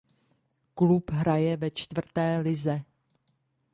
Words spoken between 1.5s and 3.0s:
ve čtvrté lize.